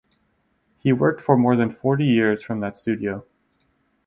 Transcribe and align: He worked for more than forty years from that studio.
He 0.79 0.91
worked 0.93 1.21
for 1.21 1.37
more 1.37 1.55
than 1.55 1.75
forty 1.75 2.05
years 2.05 2.41
from 2.41 2.59
that 2.61 2.75
studio. 2.79 3.23